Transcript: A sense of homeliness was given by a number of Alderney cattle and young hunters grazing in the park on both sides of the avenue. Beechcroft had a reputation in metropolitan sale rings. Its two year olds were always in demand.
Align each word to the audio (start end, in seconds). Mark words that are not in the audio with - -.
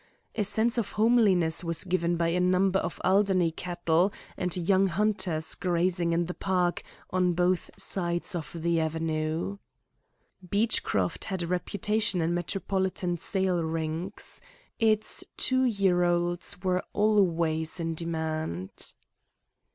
A 0.33 0.43
sense 0.43 0.79
of 0.79 0.93
homeliness 0.93 1.63
was 1.63 1.83
given 1.83 2.17
by 2.17 2.29
a 2.29 2.39
number 2.39 2.79
of 2.79 2.99
Alderney 3.05 3.51
cattle 3.51 4.11
and 4.35 4.57
young 4.57 4.87
hunters 4.87 5.53
grazing 5.53 6.11
in 6.11 6.25
the 6.25 6.33
park 6.33 6.81
on 7.11 7.33
both 7.33 7.69
sides 7.77 8.33
of 8.33 8.51
the 8.59 8.79
avenue. 8.79 9.59
Beechcroft 10.49 11.25
had 11.25 11.43
a 11.43 11.47
reputation 11.47 12.19
in 12.19 12.33
metropolitan 12.33 13.17
sale 13.19 13.63
rings. 13.63 14.41
Its 14.79 15.23
two 15.37 15.65
year 15.65 16.03
olds 16.03 16.57
were 16.63 16.83
always 16.93 17.79
in 17.79 17.93
demand. 17.93 18.71